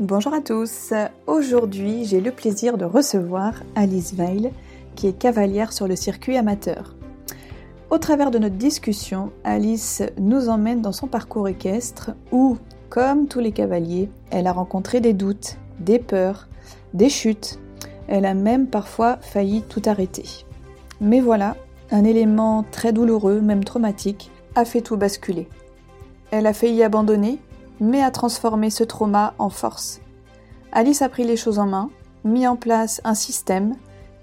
[0.00, 0.94] Bonjour à tous.
[1.26, 4.50] Aujourd'hui, j'ai le plaisir de recevoir Alice Weil,
[4.96, 6.96] qui est cavalière sur le circuit amateur.
[7.90, 12.56] Au travers de notre discussion, Alice nous emmène dans son parcours équestre où,
[12.88, 16.48] comme tous les cavaliers, elle a rencontré des doutes, des peurs,
[16.94, 17.58] des chutes.
[18.08, 20.46] Elle a même parfois failli tout arrêter.
[21.02, 21.54] Mais voilà,
[21.90, 25.48] un élément très douloureux, même traumatique, a fait tout basculer.
[26.30, 27.38] Elle a failli abandonner,
[27.82, 30.00] mais a transformé ce trauma en force.
[30.70, 31.90] Alice a pris les choses en main,
[32.24, 33.74] mis en place un système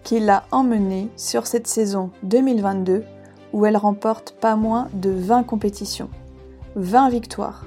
[0.04, 3.04] qui l'a emmenée sur cette saison 2022
[3.52, 6.10] où elle remporte pas moins de 20 compétitions,
[6.76, 7.66] 20 victoires.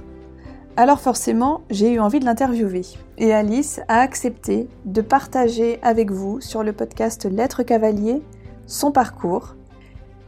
[0.78, 2.82] Alors forcément, j'ai eu envie de l'interviewer
[3.18, 8.22] et Alice a accepté de partager avec vous sur le podcast Lettres Cavalier
[8.66, 9.56] son parcours.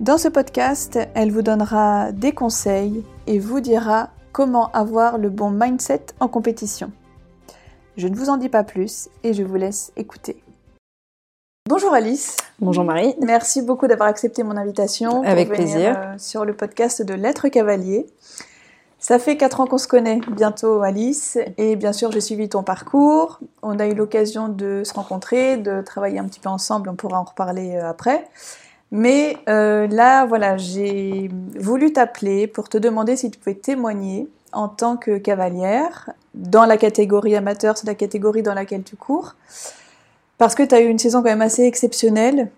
[0.01, 5.51] Dans ce podcast, elle vous donnera des conseils et vous dira comment avoir le bon
[5.51, 6.91] mindset en compétition.
[7.97, 10.43] Je ne vous en dis pas plus et je vous laisse écouter.
[11.69, 12.37] Bonjour Alice.
[12.59, 13.15] Bonjour Marie.
[13.23, 15.23] Merci beaucoup d'avoir accepté mon invitation.
[15.23, 15.95] Avec plaisir.
[15.97, 18.07] Euh, sur le podcast de Lettres Cavalier.
[18.99, 22.65] Ça fait quatre ans qu'on se connaît bientôt Alice et bien sûr j'ai suivi ton
[22.65, 23.39] parcours.
[23.63, 27.21] On a eu l'occasion de se rencontrer, de travailler un petit peu ensemble, on pourra
[27.21, 28.27] en reparler euh, après.
[28.97, 31.29] Mais euh, là voilà, j'ai
[31.59, 36.77] voulu t'appeler pour te demander si tu pouvais témoigner en tant que cavalière dans la
[36.77, 39.35] catégorie amateur, c'est la catégorie dans laquelle tu cours.
[40.39, 42.51] Parce que tu as eu une saison quand même assez exceptionnelle,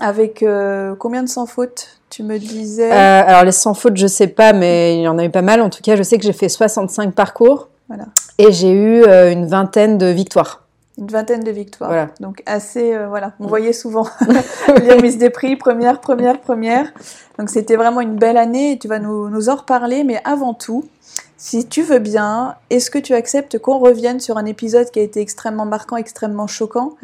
[0.00, 2.90] avec euh, combien de sans fautes Tu me disais?
[2.90, 5.42] Euh, alors, les sans fautes, je sais pas, mais il y en a eu pas
[5.42, 5.60] mal.
[5.60, 7.68] En tout cas, je sais que j'ai fait 65 parcours.
[7.86, 8.06] Voilà.
[8.38, 10.64] Et j'ai eu une vingtaine de victoires.
[10.98, 11.90] Une vingtaine de victoires.
[11.90, 12.10] Voilà.
[12.20, 12.96] Donc, assez.
[13.06, 13.32] voilà.
[13.40, 14.06] On voyait souvent
[14.82, 16.92] les remises des prix, première, première, première.
[17.38, 20.04] Donc, c'était vraiment une belle année et tu vas nous, nous en reparler.
[20.04, 20.84] Mais avant tout,
[21.42, 25.02] si tu veux bien, est-ce que tu acceptes qu'on revienne sur un épisode qui a
[25.02, 26.96] été extrêmement marquant, extrêmement choquant,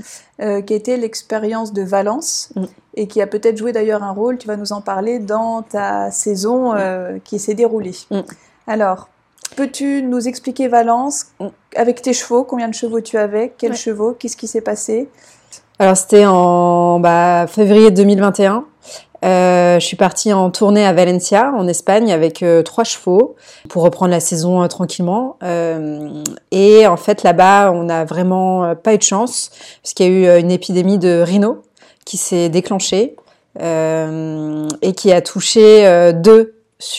[0.42, 2.64] euh, qui a été l'expérience de Valence mm.
[2.96, 6.10] et qui a peut-être joué d'ailleurs un rôle, tu vas nous en parler, dans ta
[6.10, 7.20] saison euh, mm.
[7.22, 7.96] qui s'est déroulée.
[8.10, 8.20] Mm.
[8.66, 9.08] Alors,
[9.56, 11.26] peux-tu nous expliquer Valence
[11.74, 15.08] avec tes chevaux Combien de chevaux tu avais Quels chevaux Qu'est-ce qui s'est passé?
[15.78, 18.64] Alors, c'était en bah, février 2021.
[19.24, 23.34] Euh, je suis partie en tournée à Valencia, en Espagne, avec euh, trois chevaux
[23.68, 25.38] pour reprendre la saison euh, tranquillement.
[26.52, 29.50] et en fait, là-bas, on n'a vraiment pas eu de chance
[29.82, 31.62] parce qu'il y a eu une épidémie de rhino
[32.04, 33.16] qui s'est déclenchée
[33.58, 36.55] et qui a touché deux,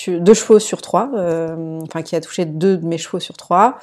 [0.08, 1.10] deux chevaux sur trois,
[1.84, 3.78] enfin qui a touché deux de mes chevaux sur trois.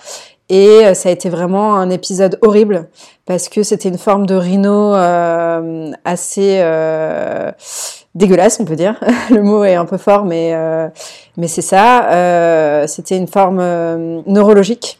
[0.48, 2.88] Et ça a été vraiment un épisode horrible
[3.24, 4.92] parce que c'était une forme de rhino
[6.04, 6.60] assez
[8.14, 8.98] dégueulasse, on peut dire.
[9.30, 10.88] Le mot est un peu fort, mais euh,
[11.36, 12.10] mais c'est ça.
[12.10, 14.98] Euh, c'était une forme euh, neurologique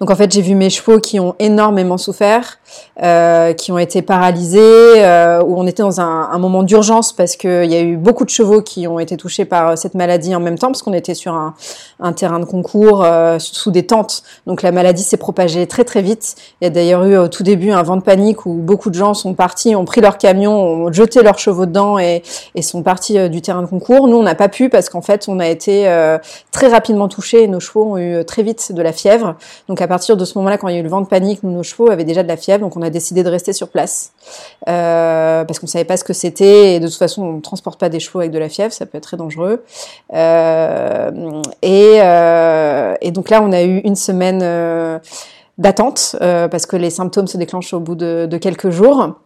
[0.00, 2.58] donc en fait, j'ai vu mes chevaux qui ont énormément souffert,
[3.02, 7.36] euh, qui ont été paralysés, euh, où on était dans un, un moment d'urgence parce
[7.36, 10.34] qu'il y a eu beaucoup de chevaux qui ont été touchés par euh, cette maladie
[10.34, 11.54] en même temps, parce qu'on était sur un,
[12.00, 14.22] un, terrain de concours euh, sous des tentes.
[14.46, 16.36] Donc la maladie s'est propagée très très vite.
[16.60, 18.94] Il y a d'ailleurs eu au tout début un vent de panique où beaucoup de
[18.94, 22.22] gens sont partis, ont pris leur camion, ont jeté leurs chevaux dedans et,
[22.54, 24.08] et sont partis euh, du terrain de concours.
[24.08, 26.18] Nous, on n'a pas pu parce qu'en fait, on a été euh,
[26.50, 29.36] très rapidement touchés et nos chevaux ont eu très vite de la fièvre.
[29.68, 31.42] Donc à partir de ce moment-là, quand il y a eu le vent de panique,
[31.42, 34.12] nos chevaux avaient déjà de la fièvre, donc on a décidé de rester sur place
[34.68, 37.80] euh, parce qu'on savait pas ce que c'était et de toute façon, on ne transporte
[37.80, 39.64] pas des chevaux avec de la fièvre, ça peut être très dangereux.
[40.12, 44.40] Euh, et, euh, et, donc là, on a eu une semaine
[45.58, 49.16] d'attente parce que les symptômes se déclenchent au bout de, de quelques jours.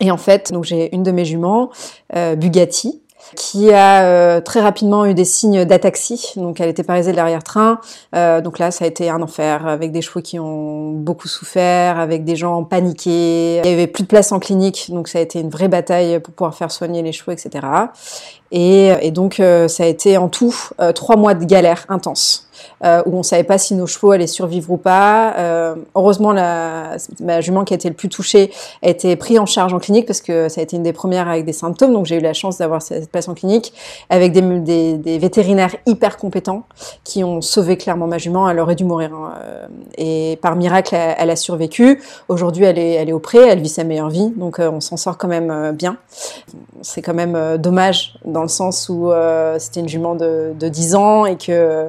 [0.00, 1.70] Et en fait, donc j'ai une de mes juments,
[2.12, 3.02] Bugatti,
[3.36, 6.32] qui a euh, très rapidement eu des signes d'ataxie.
[6.36, 7.80] Donc elle était paralysée de l'arrière-train.
[8.14, 11.98] Euh, donc là, ça a été un enfer avec des chevaux qui ont beaucoup souffert,
[11.98, 13.60] avec des gens paniqués.
[13.64, 16.20] Il y avait plus de place en clinique, donc ça a été une vraie bataille
[16.20, 17.66] pour pouvoir faire soigner les chevaux, etc.
[18.50, 22.47] Et, et donc euh, ça a été en tout euh, trois mois de galère intense.
[22.84, 25.34] Euh, où on savait pas si nos chevaux allaient survivre ou pas.
[25.38, 28.52] Euh, heureusement, la, ma jument qui a été le plus touchée
[28.82, 31.28] a été prise en charge en clinique parce que ça a été une des premières
[31.28, 31.92] avec des symptômes.
[31.92, 33.72] Donc j'ai eu la chance d'avoir cette place en clinique
[34.10, 36.62] avec des, des, des, vétérinaires hyper compétents
[37.04, 38.48] qui ont sauvé clairement ma jument.
[38.48, 39.12] Elle aurait dû mourir.
[39.12, 39.32] Hein.
[39.96, 42.00] Et par miracle, elle, a survécu.
[42.28, 44.30] Aujourd'hui, elle est, elle est au pré, elle vit sa meilleure vie.
[44.36, 45.96] Donc on s'en sort quand même bien.
[46.82, 50.94] C'est quand même dommage dans le sens où euh, c'était une jument de, de 10
[50.94, 51.88] ans et que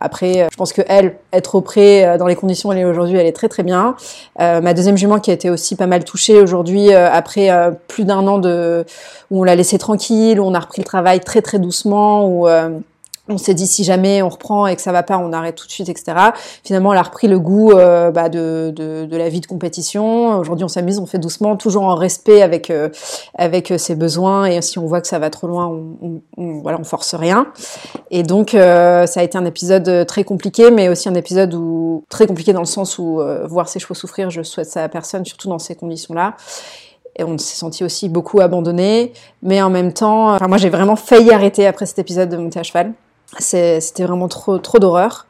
[0.00, 2.84] après, je pense que elle, être au pré euh, dans les conditions où elle est
[2.84, 3.96] aujourd'hui, elle est très très bien.
[4.40, 7.72] Euh, ma deuxième jument qui a été aussi pas mal touchée aujourd'hui, euh, après euh,
[7.88, 8.84] plus d'un an de
[9.30, 12.48] où on l'a laissé tranquille, où on a repris le travail très très doucement, où
[13.28, 15.66] on s'est dit si jamais on reprend et que ça va pas, on arrête tout
[15.66, 16.16] de suite, etc.
[16.64, 20.38] Finalement, elle a repris le goût euh, bah, de, de, de, la vie de compétition.
[20.38, 22.88] Aujourd'hui, on s'amuse, on fait doucement, toujours en respect avec euh,
[23.36, 24.46] avec ses besoins.
[24.46, 27.48] Et si on voit que ça va trop loin, on, on, voilà, on force rien.
[28.10, 32.04] Et donc, euh, ça a été un épisode très compliqué, mais aussi un épisode où
[32.08, 35.24] très compliqué dans le sens où voir ses chevaux souffrir, je souhaite ça à personne,
[35.24, 36.34] surtout dans ces conditions-là.
[37.16, 40.94] Et on s'est senti aussi beaucoup abandonné, mais en même temps, enfin, moi j'ai vraiment
[40.94, 42.94] failli arrêter après cet épisode de monter à cheval.
[43.38, 45.26] C'était vraiment trop, trop d'horreur.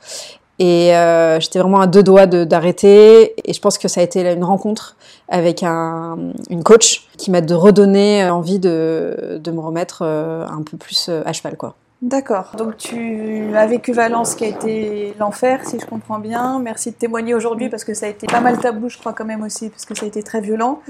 [0.60, 3.34] Et euh, j'étais vraiment à deux doigts d'arrêter.
[3.48, 4.96] Et je pense que ça a été une rencontre
[5.28, 6.16] avec un,
[6.50, 11.08] une coach qui m'a de redonner envie de, de me remettre euh, un peu plus
[11.08, 11.74] euh, à cheval, quoi.
[12.00, 12.52] D'accord.
[12.56, 16.60] Donc tu as vécu Valence qui a été l'enfer, si je comprends bien.
[16.60, 19.24] Merci de témoigner aujourd'hui parce que ça a été pas mal tabou, je crois quand
[19.24, 20.80] même aussi, parce que ça a été très violent.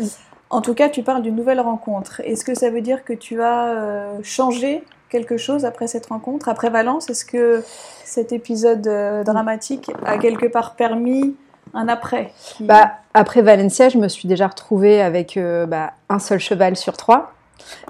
[0.51, 2.21] En tout cas, tu parles d'une nouvelle rencontre.
[2.25, 6.71] Est-ce que ça veut dire que tu as changé quelque chose après cette rencontre, après
[6.71, 7.11] Valence?
[7.11, 7.63] Est-ce que
[8.05, 11.37] cet épisode euh, dramatique a quelque part permis
[11.75, 16.39] un après bah, Après Valencia, je me suis déjà retrouvée avec euh, bah, un seul
[16.39, 17.33] cheval sur trois.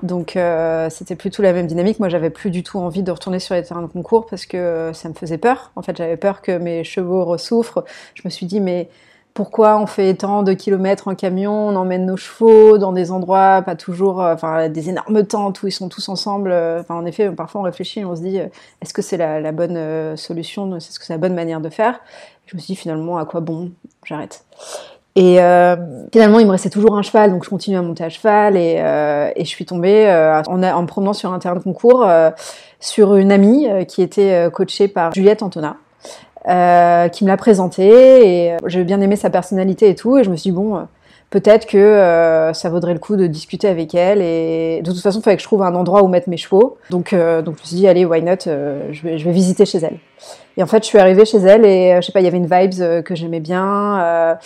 [0.03, 2.00] Donc euh, c'était plutôt la même dynamique.
[2.00, 4.91] Moi, j'avais plus du tout envie de retourner sur les terrains de concours parce que
[4.94, 5.71] ça me faisait peur.
[5.76, 7.85] En fait, j'avais peur que mes chevaux ressouffrent.
[8.14, 8.88] Je me suis dit, mais
[9.38, 13.62] pourquoi on fait tant de kilomètres en camion, on emmène nos chevaux dans des endroits
[13.62, 16.50] pas toujours, euh, enfin des énormes tentes où ils sont tous ensemble.
[16.50, 18.49] Euh, enfin en effet, parfois on réfléchit, on se dit euh,
[18.82, 22.00] est-ce que c'est la, bonne solution, est-ce que c'est la bonne manière de faire?
[22.46, 23.70] Je me suis dit finalement à quoi bon,
[24.05, 24.44] j'arrête.
[25.14, 25.37] Et
[26.12, 28.79] finalement, il me restait toujours un cheval, donc je continue à monter à cheval et,
[29.38, 30.08] je suis tombée
[30.49, 32.08] en, en, me promenant sur un terrain de concours
[32.81, 35.76] sur une amie qui était coachée par Juliette Antona.
[36.49, 40.25] Euh, qui me l'a présenté et euh, j'ai bien aimé sa personnalité et tout et
[40.25, 40.81] je me suis dit bon euh,
[41.29, 45.23] peut-être que ça vaudrait le coup de discuter avec elle et de toute façon il
[45.23, 46.79] fallait que je trouve un endroit où mettre mes chevaux.
[46.89, 49.77] Donc donc je me suis dit allez why not je vais je vais visiter chez
[49.79, 49.99] elle.
[50.56, 52.39] Et en fait je suis arrivée chez elle et je sais pas il y avait
[52.39, 54.39] une vibes que j'aimais bien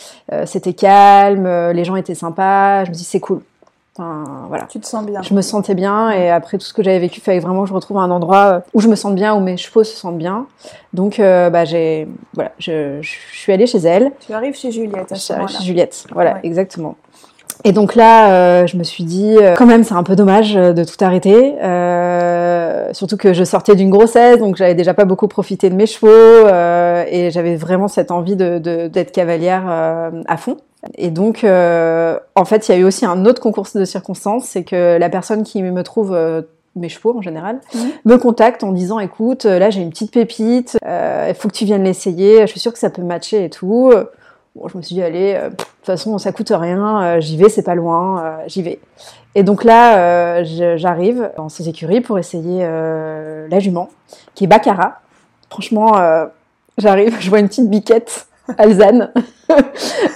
[0.45, 3.43] c'était calme les gens étaient sympas je me suis dit c'est cool
[3.97, 4.65] Enfin, voilà.
[4.65, 5.21] Tu te sens bien.
[5.23, 7.69] Je me sentais bien et après tout ce que j'avais vécu, il fallait vraiment que
[7.69, 10.19] je retrouve un endroit euh, où je me sente bien, où mes chevaux se sentent
[10.19, 10.47] bien.
[10.95, 14.13] Donc, euh, bah, j'ai, voilà, je, je, suis allée chez elle.
[14.21, 16.97] Tu arrives chez Juliette à ce Chez Juliette, voilà, exactement.
[17.65, 20.55] Et donc là, euh, je me suis dit, euh, quand même, c'est un peu dommage
[20.55, 21.55] de tout arrêter.
[21.63, 25.87] Euh, surtout que je sortais d'une grossesse, donc j'avais déjà pas beaucoup profité de mes
[25.87, 26.49] chevaux
[27.09, 28.59] et j'avais vraiment cette envie de,
[28.89, 30.57] d'être cavalière à fond.
[30.95, 34.45] Et donc, euh, en fait, il y a eu aussi un autre concours de circonstances,
[34.45, 36.43] c'est que la personne qui me trouve euh,
[36.75, 37.91] mes chevaux en général, mhm.
[38.05, 41.65] me contacte en disant écoute, là j'ai une petite pépite, euh, il faut que tu
[41.65, 43.93] viennes l'essayer, je suis sûre que ça peut matcher et tout.
[44.57, 47.63] Bon, je me suis dit allez, de toute façon ça coûte rien, j'y vais, c'est
[47.63, 48.81] pas loin, j'y vais.
[49.35, 50.43] Et donc là,
[50.77, 53.91] j'arrive dans ces écuries pour essayer la jument,
[54.35, 55.01] qui est Baccara.
[55.51, 55.93] Franchement,
[56.79, 58.27] j'arrive, je vois une petite biquette
[58.59, 59.13] Alzane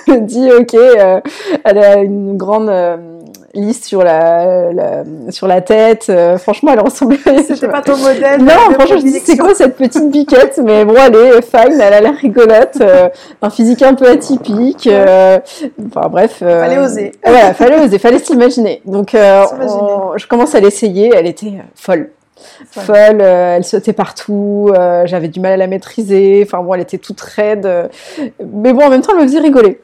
[0.09, 1.21] me dit ok, euh,
[1.65, 2.97] elle a une grande euh,
[3.55, 6.07] liste sur la, sur la tête.
[6.09, 7.19] Euh, franchement, elle ressemblait.
[7.47, 8.41] C'était pas ton modèle.
[8.43, 10.61] Non, franchement, je me dis c'est quoi cette petite biquette?
[10.63, 12.83] Mais bon, elle est fine, elle a l'air rigolote,
[13.43, 14.89] un physique un peu atypique.
[14.89, 16.39] enfin bref.
[16.39, 17.13] fallait oser.
[17.25, 18.83] Voilà, fallait oser, fallait s'imaginer.
[18.85, 21.13] Donc, je commence à l'essayer.
[21.15, 22.11] Elle était folle
[22.71, 26.81] folle, euh, elle sautait partout, euh, j'avais du mal à la maîtriser, enfin bon, elle
[26.81, 27.91] était toute raide,
[28.41, 29.81] mais bon, en même temps, elle me faisait rigoler.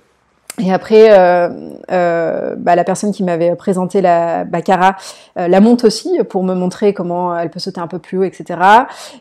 [0.58, 4.96] Et après, euh, bah, la personne qui m'avait présenté la Baccara
[5.34, 8.60] la monte aussi pour me montrer comment elle peut sauter un peu plus haut, etc.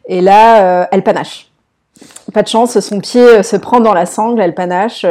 [0.07, 1.50] Et là, elle panache.
[2.33, 5.05] Pas de chance, son pied se prend dans la sangle, elle panache.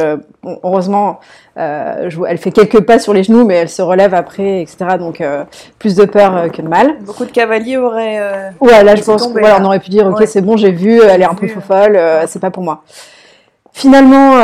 [0.65, 1.21] heureusement,
[1.61, 4.97] euh, elle fait quelques pas sur les genoux, mais elle se relève après, etc.
[4.99, 5.45] Donc euh,
[5.79, 6.97] plus de peur euh, que de mal.
[7.01, 8.21] Beaucoup de cavaliers auraient.
[8.61, 11.23] ouais, là je pense qu'on on aurait pu dire ok c'est bon, j'ai vu, elle
[11.23, 12.83] est un peu folle, c'est pas pour moi.
[13.73, 14.35] Finalement,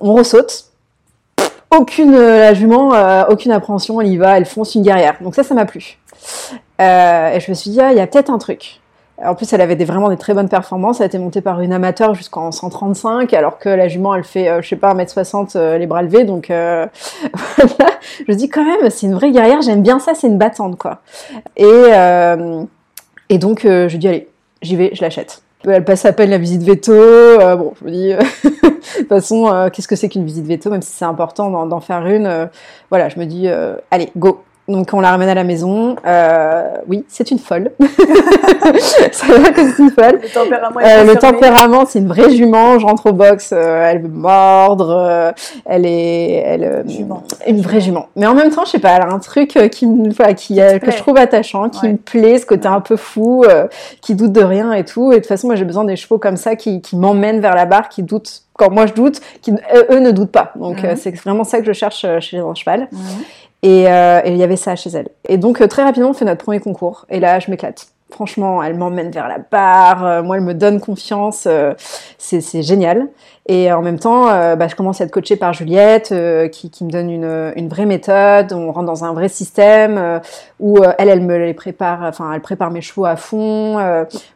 [0.00, 0.64] on ressaute.
[1.76, 2.92] Aucune la jument,
[3.28, 5.16] aucune appréhension, elle y va, elle fonce une guerrière.
[5.20, 5.98] Donc ça, ça m'a plu.
[6.78, 8.80] et je me suis dit ah, il y a peut-être un truc.
[9.24, 11.00] En plus, elle avait vraiment des très bonnes performances.
[11.00, 14.48] Elle a été montée par une amateur jusqu'en 135, alors que la jument, elle fait,
[14.48, 16.24] euh, je sais pas, 1m60 euh, les bras levés.
[16.24, 16.86] Donc, euh,
[17.56, 17.92] voilà.
[18.28, 19.62] Je dis quand même, c'est une vraie guerrière.
[19.62, 20.14] J'aime bien ça.
[20.14, 21.00] C'est une battante, quoi.
[21.56, 21.64] Et,
[23.30, 24.28] et donc, je dis, allez,
[24.60, 25.42] j'y vais, je l'achète.
[25.64, 26.92] Elle passe à peine la visite veto.
[27.56, 28.12] bon, je me dis,
[28.44, 32.06] de toute façon, qu'est-ce que c'est qu'une visite veto, même si c'est important d'en faire
[32.06, 32.50] une.
[32.90, 33.48] voilà, je me dis,
[33.90, 34.42] allez, go.
[34.68, 35.94] Donc on la ramène à la maison.
[36.04, 37.70] Euh, oui, c'est une folle.
[39.12, 40.20] ça va que c'est une folle.
[40.22, 42.78] Le tempérament, euh, le tempérament, c'est une vraie jument.
[42.80, 44.90] Je rentre au box, euh, elle veut mordre.
[44.90, 45.32] Euh,
[45.64, 47.22] elle est, elle, jument.
[47.46, 48.08] une vraie jument.
[48.16, 50.90] Mais en même temps, je sais pas, elle a un truc qui, me, qui, que
[50.90, 53.44] je trouve attachant, qui me plaît, ce côté un peu fou,
[54.00, 55.12] qui doute de rien et tout.
[55.12, 57.54] Et de toute façon, moi, j'ai besoin des chevaux comme ça qui, qui m'emmènent vers
[57.54, 59.52] la barre, qui doutent quand moi je doute, qui,
[59.90, 60.52] eux, ne doutent pas.
[60.56, 60.96] Donc mhm.
[60.96, 62.88] c'est vraiment ça que je cherche chez un cheval.
[62.92, 62.96] Euh,
[63.66, 65.08] et il y avait ça chez elle.
[65.28, 67.06] Et donc euh, très rapidement, on fait notre premier concours.
[67.08, 67.88] Et là, je m'éclate.
[68.10, 70.04] Franchement, elle m'emmène vers la barre.
[70.04, 71.48] Euh, moi, elle me donne confiance.
[72.18, 73.08] c'est génial.
[73.48, 76.68] Et en même temps, euh, bah, je commence à être coachée par Juliette, euh, qui,
[76.68, 78.52] qui, me donne une, une, vraie méthode.
[78.52, 80.18] On rentre dans un vrai système euh,
[80.58, 83.78] où elle, elle me les prépare, enfin, elle prépare mes chevaux à fond.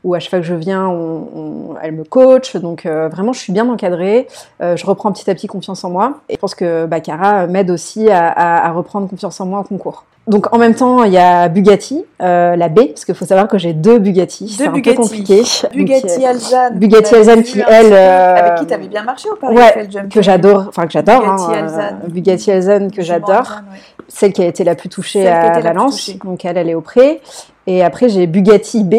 [0.05, 2.57] où à chaque fois que je viens, on, on, elle me coach.
[2.57, 4.29] Donc vraiment, je suis bien encadrée.
[4.61, 6.21] je reprends petit à petit confiance en moi.
[6.29, 9.65] Et je pense que Baccara m'aide aussi à, à, à reprendre confiance en moi en
[9.65, 10.05] concours.
[10.31, 13.49] Donc en même temps, il y a Bugatti, euh, la B, parce qu'il faut savoir
[13.49, 14.49] que j'ai deux Bugatti.
[14.49, 15.43] C'est un peu compliqué.
[15.75, 16.79] Bugatti Alzane.
[16.79, 17.93] Bugatti Alzane qui elle.
[17.93, 21.21] Euh, avec qui bien marché au Paris ouais, que j'adore, enfin que j'adore.
[21.21, 22.01] Bugatti hein, Alzane.
[22.09, 23.61] Bugatti Alzane que j'adore.
[24.09, 26.11] Celle qui a été la plus touchée à Valence.
[26.25, 27.21] Donc elle, elle est au pré.
[27.67, 28.95] Et après, j'ai Bugatti B,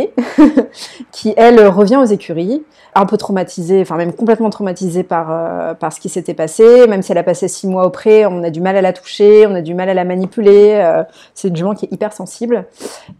[1.11, 2.63] qui elle revient aux écuries
[2.93, 6.87] un peu traumatisée, enfin même complètement traumatisée par, euh, par ce qui s'était passé.
[6.87, 9.47] Même si elle a passé six mois auprès, on a du mal à la toucher,
[9.47, 10.73] on a du mal à la manipuler.
[10.75, 11.03] Euh,
[11.33, 12.65] c'est une jument qui est hyper sensible.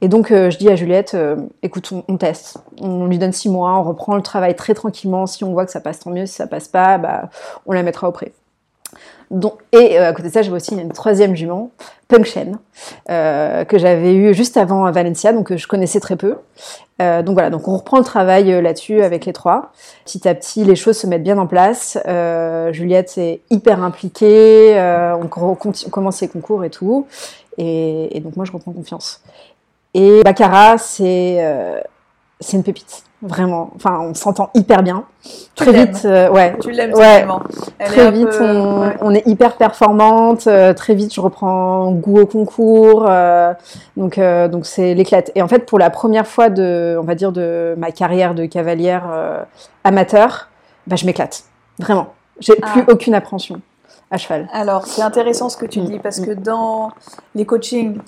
[0.01, 1.15] Et donc euh, je dis à Juliette,
[1.63, 2.57] écoute, on, teste.
[2.79, 5.25] On lui donne six mois, on reprend le travail très tranquillement.
[5.25, 6.25] Si on voit que ça passe, tant mieux.
[6.25, 7.29] Si ça passe pas, bah,
[7.65, 8.33] on la mettra auprès.
[9.71, 11.71] Et à côté de ça, j'avais aussi une troisième jument,
[12.09, 12.57] Punkshen,
[13.09, 16.35] euh, que j'avais eu juste avant Valencia, donc que je connaissais très peu.
[17.01, 19.71] Euh, donc voilà, donc on reprend le travail euh, là-dessus avec les trois.
[20.05, 21.97] Petit à petit, les choses se mettent bien en place.
[22.07, 27.07] Euh, Juliette est hyper impliquée, euh, on, commence les concours et tout.
[27.57, 29.21] Et, et, donc moi, je reprends confiance.
[29.93, 31.39] Et Baccara, c'est
[32.53, 33.03] une pépite.
[33.23, 35.03] Vraiment, enfin, on s'entend hyper bien.
[35.55, 36.57] très vite, euh, ouais.
[36.59, 37.23] Tu l'aimes ouais.
[37.85, 40.47] très vite, on, est hyper performante.
[40.47, 43.05] Euh, très vite, je reprends goût au concours.
[43.07, 43.53] Euh,
[43.95, 45.31] donc, donc c'est l'éclate.
[45.35, 48.45] Et en fait, pour la première fois de, on va dire, de ma carrière de
[48.45, 49.03] cavalière
[49.83, 50.49] amateur,
[50.87, 51.43] bah, je m'éclate.
[51.77, 52.13] Vraiment.
[52.39, 52.71] J'ai ah.
[52.71, 53.61] plus aucune appréhension
[54.09, 54.49] à cheval.
[54.51, 55.85] Alors, c'est intéressant ce que tu mm.
[55.85, 56.91] dis parce que dans
[57.35, 57.99] les coachings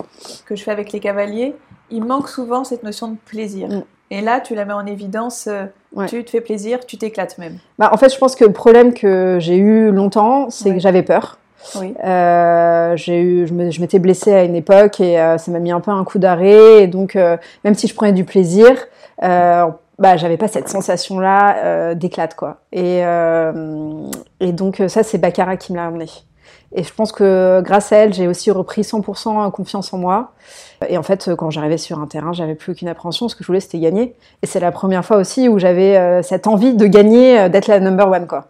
[0.44, 1.54] que je fais avec les cavaliers,
[1.90, 3.68] il manque souvent cette notion de plaisir.
[3.68, 3.82] Mm.
[4.14, 5.64] Et là, tu la mets en évidence, euh,
[6.06, 7.58] tu te fais plaisir, tu t'éclates même.
[7.80, 11.02] Bah, en fait, je pense que le problème que j'ai eu longtemps, c'est que j'avais
[11.02, 11.38] peur.
[11.80, 11.94] Oui.
[12.04, 15.80] Euh, j'ai eu, je m'étais blessée à une époque et euh, ça m'a mis un
[15.80, 16.84] peu un coup d'arrêt.
[16.84, 17.16] Et donc,
[17.64, 18.86] même si je prenais du plaisir,
[19.20, 22.58] bah, j'avais pas cette sensation-là d'éclate, quoi.
[22.70, 23.00] Et,
[24.38, 26.06] et donc, ça, c'est Baccara qui me l'a amené.
[26.74, 30.32] Et je pense que grâce à elle, j'ai aussi repris 100% confiance en moi.
[30.88, 33.28] Et en fait, quand j'arrivais sur un terrain, j'avais plus aucune appréhension.
[33.28, 34.14] Ce que je voulais, c'était gagner.
[34.42, 37.68] Et c'est la première fois aussi où j'avais euh, cette envie de gagner, euh, d'être
[37.68, 38.46] la number one, quoi.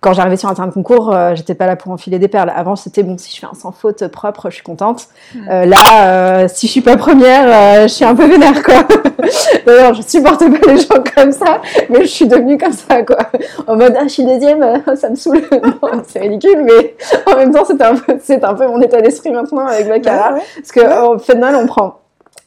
[0.00, 2.52] Quand j'arrivais sur un terrain de concours, euh, j'étais pas là pour enfiler des perles.
[2.54, 5.08] Avant, c'était bon, si je fais un sans faute propre, je suis contente.
[5.34, 5.46] Hmm.
[5.46, 8.86] là, si je suis pas première, je suis un peu vénère, quoi.
[9.66, 13.18] D'ailleurs, je supporte pas les gens comme ça, mais je suis devenue comme ça, quoi.
[13.66, 15.42] En mode, ah, je suis deuxième, ça me saule.
[16.08, 16.94] c'est ridicule, mais
[17.26, 19.98] en même temps, c'est un peu, un peu mon état d'esprit maintenant avec ma.
[20.00, 22.00] Parce que, au final, on prend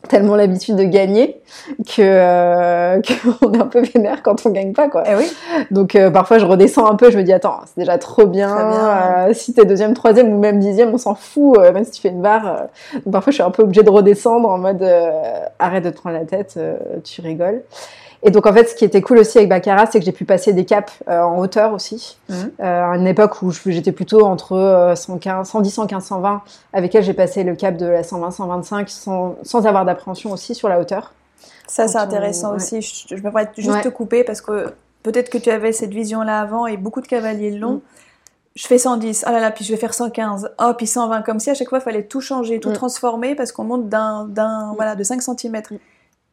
[0.08, 1.42] tellement l'habitude de gagner
[1.86, 3.02] que euh,
[3.42, 5.04] qu'on est un peu vénère quand on gagne pas quoi.
[5.06, 5.32] Eh oui.
[5.72, 8.56] Donc euh, parfois je redescends un peu, je me dis attends c'est déjà trop bien.
[9.28, 12.02] Euh, si t'es deuxième, troisième ou même dixième, on s'en fout euh, même si tu
[12.02, 12.68] fais une barre.
[13.06, 14.86] Donc parfois je suis un peu obligée de redescendre en mode
[15.60, 16.58] arrête de te prendre la tête,
[17.04, 17.62] tu rigoles.
[18.22, 20.26] Et donc en fait, ce qui était cool aussi avec Baccarat, c'est que j'ai pu
[20.26, 22.18] passer des caps euh, en hauteur aussi.
[22.28, 22.34] Mmh.
[22.34, 26.42] Euh, à une époque où j'étais plutôt entre 115, 110, 115, 120,
[26.74, 30.54] avec elle j'ai passé le cap de la 120, 125 sans, sans avoir d'appréhension aussi
[30.54, 31.14] sur la hauteur.
[31.68, 32.82] Ça c'est intéressant aussi.
[32.82, 34.74] Je, je me permets juste te couper parce que
[35.04, 37.76] peut-être que tu avais cette vision-là avant et beaucoup de cavaliers l'ont.
[37.76, 37.82] Mmh.
[38.56, 41.40] Je fais 110, ah là là, puis je vais faire 115, oh, puis 120, comme
[41.40, 42.74] si à chaque fois il fallait tout changer, tout mmh.
[42.74, 45.62] transformer parce qu'on monte d'un, voilà, de 5 cm.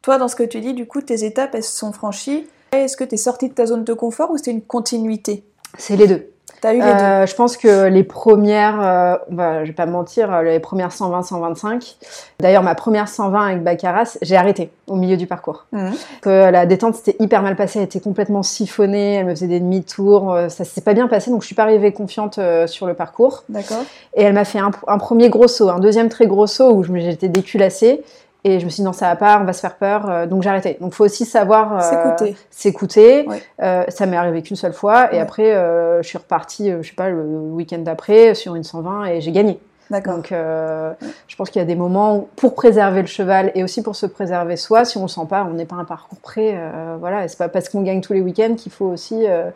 [0.07, 2.47] Toi, dans ce que tu dis, du coup, tes étapes, elles sont franchies.
[2.71, 5.43] Est-ce que tu es sortie de ta zone de confort ou c'est une continuité?
[5.77, 6.31] C'est les deux.
[6.63, 7.27] As eu les euh, deux.
[7.27, 11.23] Je pense que les premières, euh, bah, je vais pas mentir, euh, les premières 120,
[11.23, 11.97] 125.
[12.39, 15.65] D'ailleurs, ma première 120 avec Baccaras, j'ai arrêté au milieu du parcours.
[15.73, 15.89] Mmh.
[16.21, 19.59] Que la détente s'était hyper mal passée, elle était complètement siphonnée, elle me faisait des
[19.59, 22.93] demi-tours, euh, ça s'est pas bien passé, donc je suis pas arrivée confiante sur le
[22.93, 23.43] parcours.
[23.49, 23.83] D'accord.
[24.15, 26.85] Et elle m'a fait un, un, premier gros saut, un deuxième très gros saut où
[26.95, 28.05] j'étais déculassée.
[28.43, 30.25] Et je me suis dit non, ça va pas, on va se faire peur, euh,
[30.25, 30.77] donc j'ai arrêté.
[30.79, 33.27] Donc il faut aussi savoir euh, s'écouter.
[33.61, 35.53] Euh, ça m'est arrivé qu'une seule fois, et après
[36.01, 39.59] je suis repartie, je sais pas, le week-end d'après sur une 120 et j'ai gagné.
[39.89, 40.15] D'accord.
[40.15, 40.93] Donc, euh,
[41.27, 43.95] je pense qu'il y a des moments où, pour préserver le cheval et aussi pour
[43.95, 46.55] se préserver soi, si on le sent pas, on n'est pas un parcours prêt.
[46.55, 49.49] Euh, voilà, et c'est pas parce qu'on gagne tous les week-ends qu'il faut aussi euh,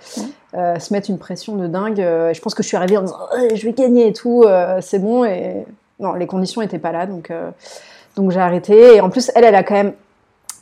[0.56, 2.00] euh, se mettre une pression de dingue.
[2.00, 4.14] Euh, et je pense que je suis arrivée en disant Oh, je vais gagner et
[4.14, 5.26] tout, euh, c'est bon.
[5.26, 5.66] Et
[6.00, 7.52] non, les conditions n'étaient pas là, donc euh,
[8.16, 8.96] donc j'ai arrêté.
[8.96, 9.94] Et en plus, elle, elle a quand même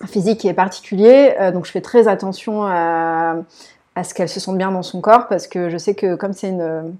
[0.02, 3.36] un physique qui est particulier, euh, donc je fais très attention à,
[4.02, 6.48] ce qu'elle se sente bien dans son corps parce que je sais que comme c'est
[6.48, 6.94] une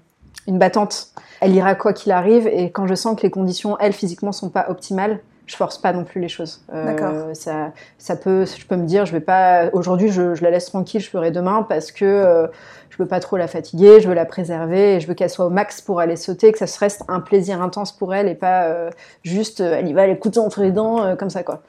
[0.46, 1.08] une battante,
[1.40, 2.46] elle ira quoi qu'il arrive.
[2.46, 5.92] Et quand je sens que les conditions, elles, physiquement, sont pas optimales, je force pas
[5.92, 6.62] non plus les choses.
[6.72, 7.34] Euh.
[7.34, 9.68] Ça, ça peut, je peux me dire, je vais pas.
[9.72, 12.46] Aujourd'hui, je, je la laisse tranquille, je ferai demain parce que euh,
[12.90, 15.46] je veux pas trop la fatiguer, je veux la préserver, et je veux qu'elle soit
[15.46, 18.34] au max pour aller sauter, que ça se reste un plaisir intense pour elle et
[18.34, 18.90] pas euh,
[19.24, 21.62] juste, euh, elle y va, elle écoute entre les dents, euh, comme ça quoi.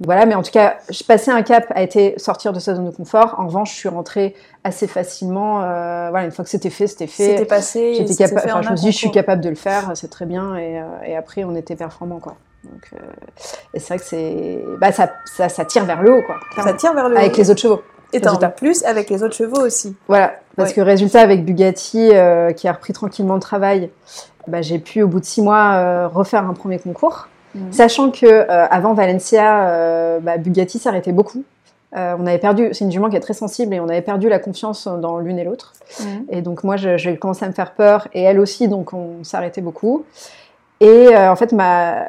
[0.00, 2.84] Voilà, mais en tout cas, je passais un cap a été sortir de sa zone
[2.84, 3.34] de confort.
[3.36, 5.64] En revanche, je suis rentrée assez facilement.
[5.64, 7.30] euh, voilà, une fois que c'était fait, c'était fait.
[7.30, 7.94] C'était passé.
[7.94, 8.48] J'étais capable.
[8.48, 10.54] Enfin, je me suis dit, je suis capable de le faire, c'est très bien.
[10.56, 12.36] Et, euh, et après, on était performants, quoi.
[12.64, 12.98] Donc, euh,
[13.74, 16.36] et c'est vrai que c'est, bah, ça, ça, ça tire vers le haut, quoi.
[16.62, 17.36] Ça tire vers le Avec haut.
[17.38, 17.82] les autres chevaux.
[18.12, 18.48] Et résultat.
[18.48, 19.94] plus avec les autres chevaux aussi.
[20.08, 20.76] Voilà, parce Ouais.
[20.76, 23.90] que résultat, avec Bugatti, euh, qui a repris tranquillement le travail,
[24.46, 27.28] bah, j'ai pu, au bout de six mois, euh, refaire un premier concours.
[27.54, 27.72] Mhm.
[27.72, 31.44] Sachant que avant Valencia, bah, Bugatti s'arrêtait beaucoup.
[31.96, 34.28] Euh, on avait perdu, c'est une jument qui est très sensible et on avait perdu
[34.28, 35.72] la confiance dans l'une et l'autre.
[36.00, 36.24] Mhm.
[36.28, 39.62] Et donc moi, j'ai commencé à me faire peur et elle aussi, donc on s'arrêtait
[39.62, 40.04] beaucoup.
[40.80, 40.86] Et
[41.16, 42.08] euh, en fait, ma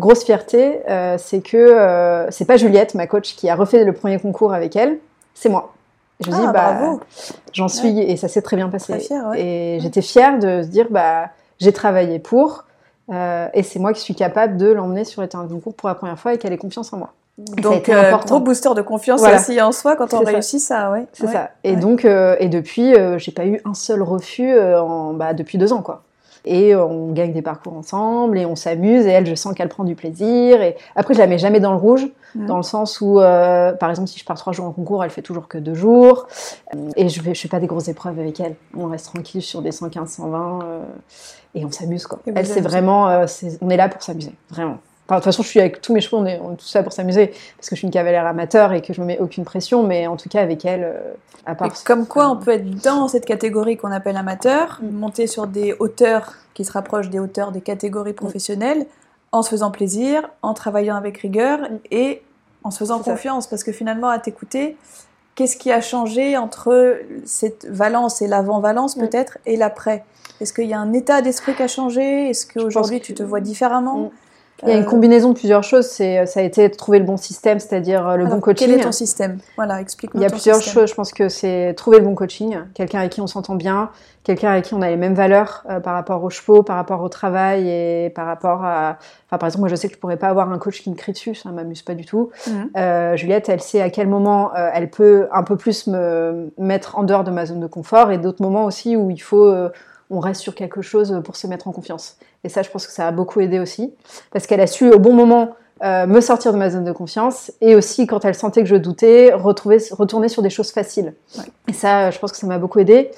[0.00, 3.92] grosse fierté, euh, c'est que euh, c'est pas Juliette, ma coach, qui a refait le
[3.92, 4.98] premier concours avec elle,
[5.34, 5.72] c'est moi.
[6.18, 6.98] Et je me Ah, dis, bah,
[7.52, 8.92] j'en suis et ça s'est très bien passé.
[8.94, 9.40] Très fière, ouais.
[9.40, 11.28] Et j'étais fière de se dire, bah,
[11.60, 12.64] j'ai travaillé pour.
[13.12, 15.88] euh, et c'est moi qui suis capable de l'emmener sur les terrains de concours pour
[15.88, 17.12] la première fois et qu'elle ait confiance en moi.
[17.38, 19.36] Donc, été euh, gros booster de confiance Voilà.
[19.40, 20.30] aussi en soi quand on ça.
[20.30, 21.06] réussit ça, ouais.
[21.14, 21.32] C'est Ouais.
[21.32, 21.50] ça.
[21.64, 21.76] Et Ouais.
[21.80, 25.72] donc, euh, et depuis, euh, j'ai pas eu un seul refus en, bah, depuis deux
[25.72, 26.02] ans, quoi.
[26.44, 29.06] Et euh, on gagne des parcours ensemble et on s'amuse.
[29.06, 30.62] Et elle, je sens qu'elle prend du plaisir.
[30.62, 33.90] Et après, je la mets jamais dans le rouge, dans le sens où, euh, par
[33.90, 36.28] exemple, si je pars trois jours en concours, elle fait toujours que deux jours.
[36.96, 38.54] Et je fais, je fais pas des grosses épreuves avec elle.
[38.76, 40.84] On reste tranquille sur des 115, 120 euh,
[41.54, 42.20] et on s'amuse, quoi.
[42.26, 43.26] Et Elle, c'est vraiment, euh,
[43.60, 44.78] on est là pour s'amuser, vraiment.
[45.10, 46.72] Enfin, de toute façon, je suis avec tous mes chevaux, on est, on est tous
[46.72, 49.18] là pour s'amuser parce que je suis une cavalière amateur et que je me mets
[49.18, 49.82] aucune pression.
[49.82, 51.00] Mais en tout cas, avec elle, euh,
[51.46, 54.90] à Et part comme quoi, on peut être dans cette catégorie qu'on appelle amateur, Mm.
[54.92, 58.86] monter sur des hauteurs qui se rapprochent des hauteurs des catégories professionnelles,
[59.32, 61.58] en se faisant plaisir, en travaillant avec rigueur
[61.90, 62.22] et
[62.62, 63.10] en se faisant ça.
[63.10, 63.48] confiance.
[63.48, 64.76] Parce que finalement, à t'écouter,
[65.34, 69.00] qu'est-ce qui a changé entre cette Valence et l'avant-Valence Mm.
[69.08, 70.04] peut-être et l'après?
[70.40, 72.30] Est-ce qu'il y a un état d'esprit qui a changé?
[72.30, 73.96] Est-ce qu'aujourd'hui que- tu te vois différemment?
[73.98, 74.10] Mm.
[74.62, 75.86] Il y a une Euh, combinaison de plusieurs choses.
[75.86, 78.68] C'est, ça a été de trouver le bon système, c'est-à-dire euh, le alors, bon coaching.
[78.68, 79.38] Quel est ton système?
[79.56, 80.74] Voilà, explique-nous Il y a plusieurs système.
[80.74, 80.90] choses.
[80.90, 83.90] Je pense que c'est trouver le bon coaching, quelqu'un avec qui on s'entend bien,
[84.24, 87.00] quelqu'un avec qui on a les mêmes valeurs euh, par rapport aux chevaux, par rapport
[87.02, 88.98] au travail et par rapport à.
[89.26, 90.94] Enfin, par exemple, moi, je sais que je pourrais pas avoir un coach qui me
[90.96, 92.30] crie dessus, ça m'amuse pas du tout.
[92.46, 92.70] Mhm.
[92.76, 96.98] Euh, Juliette, elle sait à quel moment euh, elle peut un peu plus me mettre
[96.98, 99.54] en dehors de ma zone de confort et d'autres moments aussi où il faut.
[100.10, 102.16] On reste sur quelque chose pour se mettre en confiance.
[102.44, 103.94] Et ça, je pense que ça a beaucoup aidé aussi,
[104.32, 105.50] parce qu'elle a su au bon moment
[105.82, 108.76] euh, me sortir de ma zone de confiance, et aussi quand elle sentait que je
[108.76, 111.14] doutais, retrouver, retourner sur des choses faciles.
[111.38, 111.44] Ouais.
[111.68, 113.10] Et ça, je pense que ça m'a beaucoup aidé.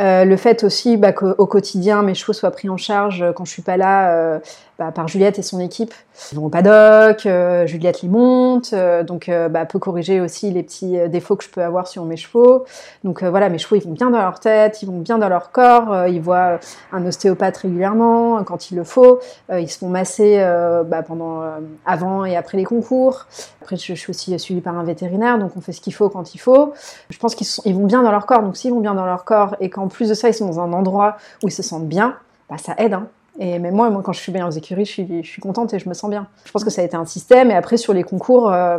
[0.00, 3.44] Euh, le fait aussi bah, qu'au quotidien, mes chevaux soient pris en charge euh, quand
[3.44, 4.40] je suis pas là
[4.78, 5.92] bah, par Juliette et son équipe.
[6.30, 10.52] Ils vont au paddock, euh, Juliette les monte, euh, donc euh, bah, peut corriger aussi
[10.52, 12.64] les petits euh, défauts que je peux avoir sur mes chevaux.
[13.02, 15.50] Donc voilà, mes chevaux, ils vont bien dans leur tête, ils vont bien dans leur
[15.50, 16.60] corps, ils voient
[16.92, 19.18] un ostéopathe régulièrement euh, quand il le faut,
[19.52, 20.38] ils se font masser
[20.86, 21.42] bah, pendant
[21.84, 23.26] avant et après les concours.
[23.60, 26.34] Après, je, suis aussi suivie par un vétérinaire, donc on fait ce qu'il faut quand
[26.34, 26.72] il faut.
[27.10, 29.56] Je pense qu'ils vont bien dans leur corps, donc s'ils vont bien dans leur corps
[29.60, 32.16] et qu'en plus de ça, ils sont dans un endroit où ils se sentent bien,
[32.48, 32.94] bah, ça aide.
[32.94, 33.08] Hein.
[33.38, 35.72] Et même moi, moi, quand je suis bien aux écuries, je suis, je suis contente
[35.72, 36.26] et je me sens bien.
[36.44, 37.50] Je pense que ça a été un système.
[37.50, 38.78] Et après, sur les concours, euh,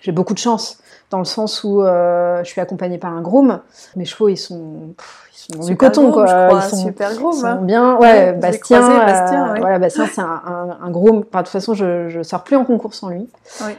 [0.00, 0.78] j'ai beaucoup de chance,
[1.10, 3.60] dans le sens où euh, je suis accompagnée par un groom.
[3.96, 6.26] Mes chevaux, ils sont, pff, ils sont dans du coton, groom, quoi.
[6.26, 7.56] je crois, ils sont, super groom, ils sont hein.
[7.56, 7.96] bien.
[7.98, 8.80] Ouais, Bastien.
[8.80, 9.60] croisé euh, ouais.
[9.60, 11.18] Voilà, Bastien, c'est un, un, un groom.
[11.28, 13.28] Enfin, de toute façon, je, je sors plus en concours sans lui.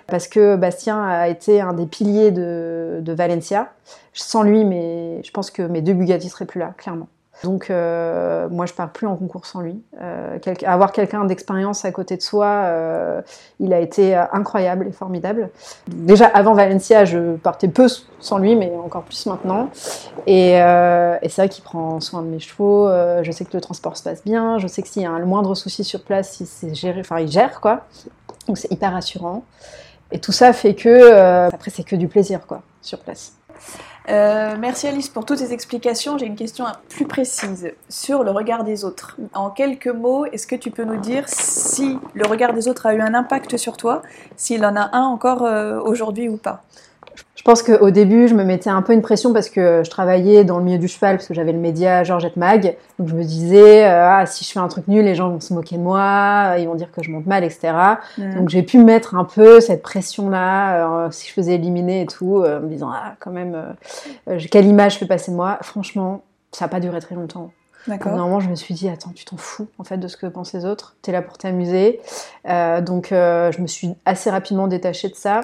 [0.08, 3.70] Parce que Bastien a été un des piliers de, de Valencia.
[4.14, 7.08] Sans lui, mais je pense que mes deux Bugatti seraient plus là, clairement.
[7.44, 9.82] Donc, euh, moi, je pars plus en concours sans lui.
[10.02, 13.22] Euh, avoir quelqu'un d'expérience à côté de soi, euh,
[13.60, 15.50] il a été incroyable et formidable.
[15.88, 17.88] Déjà, avant Valencia, je partais peu
[18.20, 19.70] sans lui, mais encore plus maintenant.
[20.28, 20.54] Et,
[21.24, 22.88] c'est vrai qu'il prend soin de mes chevaux.
[23.22, 24.58] je sais que le transport se passe bien.
[24.58, 27.60] Je sais que s'il y a un le moindre souci sur place, il, il gère,
[27.62, 27.82] quoi.
[28.48, 29.44] Donc, c'est hyper rassurant.
[30.12, 33.34] Et tout ça fait que, après, c'est que du plaisir, quoi, sur place.
[34.08, 36.18] Euh, merci Alice pour toutes ces explications.
[36.18, 39.18] J'ai une question plus précise sur le regard des autres.
[39.34, 42.94] En quelques mots, est-ce que tu peux nous dire si le regard des autres a
[42.94, 44.04] eu un impact sur toi,
[44.38, 46.64] s'il en a un encore euh, aujourd'hui ou pas?
[47.46, 50.58] Pense qu'au début, je me mettais un peu une pression parce que je travaillais dans
[50.58, 52.76] le milieu du cheval, parce que j'avais le média Georgette Mag.
[52.98, 55.40] Donc je me disais, euh, ah, si je fais un truc nul, les gens vont
[55.40, 57.72] se moquer de moi, ils vont dire que je monte mal, etc.
[58.18, 62.40] Donc j'ai pu mettre un peu cette pression-là, euh, si je faisais éliminer et tout,
[62.40, 63.56] euh, en me disant, ah, quand même,
[64.50, 67.52] quelle image je fais passer de moi Franchement, ça n'a pas duré très longtemps.
[67.88, 70.54] Normalement, je me suis dit, attends, tu t'en fous en fait de ce que pensent
[70.54, 70.96] les autres.
[71.04, 72.02] T'es là pour t'amuser.
[72.44, 75.42] donc, je me suis assez rapidement détachée de ça.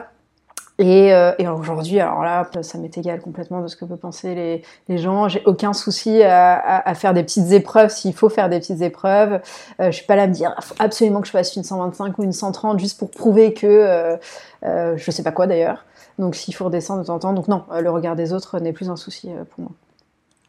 [0.82, 4.63] Euh, et, aujourd'hui, alors là, ça m'est égal complètement de ce que peuvent penser les,
[4.89, 5.28] les gens.
[5.28, 9.41] J'ai aucun souci à, faire des petites épreuves s'il faut faire des petites épreuves.
[9.80, 12.17] Euh, je suis pas là à me dire faut absolument que je fasse une 125
[12.17, 14.17] ou une 130 juste pour prouver que euh,
[14.63, 15.86] euh, je sais pas quoi d'ailleurs.
[16.20, 18.74] Donc s'il faut redescendre de temps en temps, donc non, le regard des autres n'est
[18.74, 19.72] plus un souci pour moi.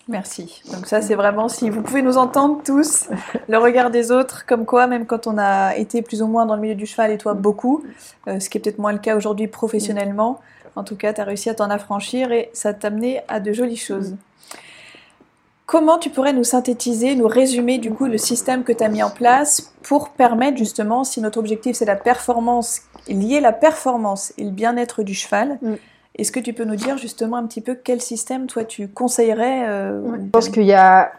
[0.09, 0.63] Merci.
[0.73, 3.09] Donc ça, c'est vraiment si vous pouvez nous entendre tous,
[3.49, 6.57] le regard des autres, comme quoi, même quand on a été plus ou moins dans
[6.57, 7.85] le milieu du cheval, et toi beaucoup,
[8.27, 10.41] euh, ce qui est peut-être moins le cas aujourd'hui professionnellement,
[10.75, 13.53] en tout cas, tu as réussi à t'en affranchir et ça t'a amené à de
[13.53, 14.17] jolies choses.
[15.67, 19.03] Comment tu pourrais nous synthétiser, nous résumer du coup le système que tu as mis
[19.03, 24.45] en place pour permettre justement, si notre objectif c'est la performance, lier la performance et
[24.45, 25.75] le bien-être du cheval, mm.
[26.17, 29.69] Est-ce que tu peux nous dire justement un petit peu quel système toi tu conseillerais
[29.69, 31.11] euh, Je pense qu'il y a,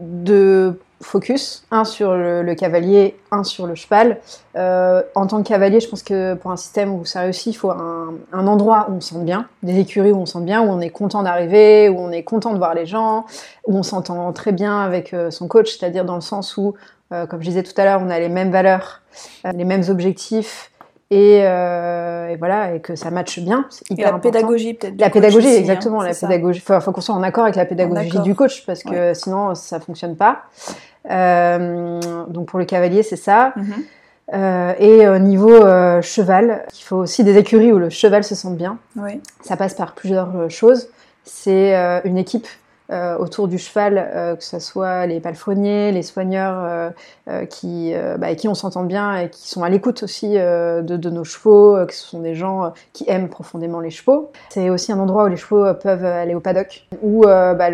[0.00, 4.20] deux focus, un sur le, cavalier, un sur le cheval.
[4.56, 7.58] Euh, en tant que cavalier, je pense que pour un système où ça réussit, il
[7.58, 10.62] faut un, endroit où on se sent bien, des écuries où on se sent bien,
[10.62, 13.26] où on est content d'arriver, où on est content de voir les gens,
[13.66, 16.74] où on s'entend très bien avec euh, son coach, c'est-à-dire dans le sens où,
[17.10, 19.02] comme je disais tout à l'heure, on a les mêmes valeurs,
[19.44, 20.72] les mêmes objectifs,
[21.12, 23.66] euh, et, voilà et que ça matche bien.
[23.90, 24.98] Et la pédagogie peut-être.
[24.98, 26.02] La pédagogie, hein, exactement.
[26.02, 26.62] la pédagogie.
[26.66, 29.80] Il faut, qu'on soit en accord avec la pédagogie du coach parce que sinon ça
[29.80, 30.44] fonctionne pas.
[31.10, 33.52] Euh, donc pour le cavalier, c'est ça.
[33.56, 33.74] Mhm.
[34.32, 35.60] Euh, et au niveau
[36.00, 38.78] cheval, il faut aussi des écuries où le cheval se sente bien.
[38.96, 39.20] Oui.
[39.42, 40.88] Ça passe par plusieurs choses.
[41.24, 42.48] C'est une équipe
[42.90, 46.92] euh, autour du cheval, euh, que ce soit les palefreniers, les soigneurs
[47.28, 51.24] euh, qui, bah, qui on s'entend bien et qui sont à l'écoute aussi de, nos
[51.24, 54.30] chevaux, que ce sont des gens qui aiment profondément les chevaux.
[54.50, 57.70] C'est aussi un endroit où les chevaux peuvent aller au paddock, où bah,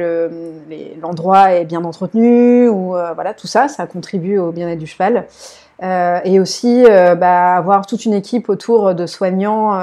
[1.02, 5.26] l'endroit est bien entretenu, où voilà, tout ça, ça contribue au bien-être du cheval.
[5.82, 9.76] et aussi bah, avoir toute une équipe autour de soignants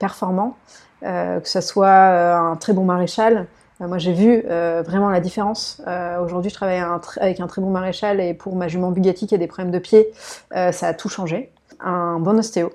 [0.00, 0.56] performants,
[1.02, 5.80] que ce soit un très bon maréchal, euh, moi, j'ai vu euh, vraiment la différence.
[5.86, 6.82] Euh, aujourd'hui, je travaille
[7.18, 9.78] avec un très bon maréchal et pour ma jument Bugatti qui a des problèmes de
[9.78, 10.08] pied,
[10.50, 11.52] ça a tout changé.
[11.80, 12.72] Un bon ostéo,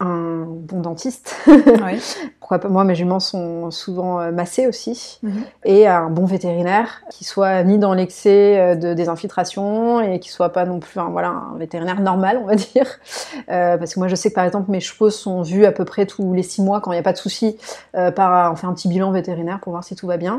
[0.00, 1.36] un bon dentiste.
[2.40, 5.20] Pourquoi pas Moi, mes juments sont souvent euh, massées aussi.
[5.22, 5.44] Mhm.
[5.64, 10.30] Et un bon vétérinaire qui soit ni dans l'excès euh, de des infiltrations et qui
[10.30, 12.86] soit pas non plus un, voilà, un vétérinaire normal, on va dire.
[13.50, 15.84] Euh, parce que moi, je sais que par exemple, mes chevaux sont vus à peu
[15.84, 17.56] près tous les six mois quand il n'y a pas de souci.
[17.92, 20.38] par, on fait un petit bilan vétérinaire pour voir si tout va bien.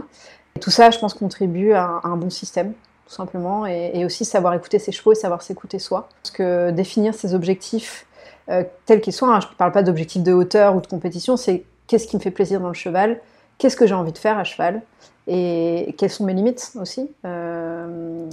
[0.58, 2.74] Et tout ça, je pense, contribue à, un bon système
[3.08, 6.10] tout simplement, et, et, aussi savoir écouter ses chevaux et savoir s'écouter soi.
[6.24, 8.08] Parce que définir ses objectifs
[8.50, 9.36] euh, tel qu'il soit.
[9.36, 9.40] Hein.
[9.40, 12.32] Je ne parle pas d'objectif de hauteur ou de compétition, c'est qu'est-ce qui me fait
[12.32, 13.20] plaisir dans le cheval,
[13.58, 14.82] qu'est-ce que j'ai envie de faire à cheval
[15.28, 17.10] et quelles sont mes limites aussi.
[17.26, 18.28] Euh,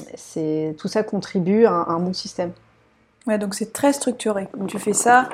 [0.77, 2.53] tout ça contribue à un, bon système.
[3.27, 4.49] Ouais, donc c'est très structuré.
[4.69, 5.31] Tu fais ça